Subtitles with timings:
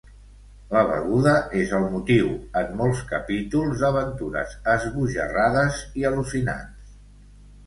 [0.75, 6.99] La beguda és el motiu en molts capítols d'aventures esbojarrades i al·lucinants.